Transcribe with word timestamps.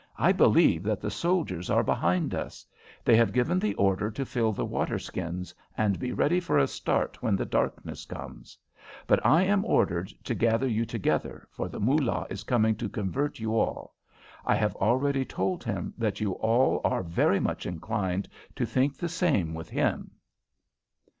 I 0.17 0.31
believe 0.31 0.81
that 0.81 0.99
the 0.99 1.11
soldiers 1.11 1.69
are 1.69 1.83
behind 1.83 2.33
us. 2.33 2.65
They 3.05 3.15
have 3.17 3.31
given 3.31 3.59
the 3.59 3.75
order 3.75 4.09
to 4.09 4.25
fill 4.25 4.51
the 4.51 4.65
waterskins, 4.65 5.53
and 5.77 5.99
be 5.99 6.11
ready 6.11 6.39
for 6.39 6.57
a 6.57 6.65
start 6.65 7.21
when 7.21 7.35
the 7.35 7.45
darkness 7.45 8.05
comes. 8.05 8.57
But 9.05 9.23
I 9.23 9.43
am 9.43 9.63
ordered 9.63 10.07
to 10.23 10.33
gather 10.33 10.67
you 10.67 10.87
together, 10.87 11.47
for 11.51 11.69
the 11.69 11.79
Moolah 11.79 12.25
is 12.31 12.43
coming 12.43 12.73
to 12.77 12.89
convert 12.89 13.37
you 13.39 13.55
all. 13.55 13.93
I 14.43 14.55
have 14.55 14.75
already 14.77 15.23
told 15.23 15.63
him 15.63 15.93
that 15.99 16.19
you 16.19 16.31
are 16.31 16.37
all 16.79 17.03
very 17.03 17.39
much 17.39 17.67
inclined 17.67 18.27
to 18.55 18.65
think 18.65 18.97
the 18.97 19.07
same 19.07 19.53
with 19.53 19.69
him." 19.69 20.09